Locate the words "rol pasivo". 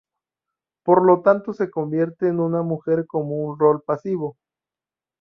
3.59-4.35